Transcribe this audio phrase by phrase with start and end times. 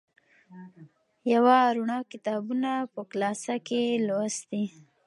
[1.33, 4.65] یوه روڼه کتابونه په کلاسه کې لوستي.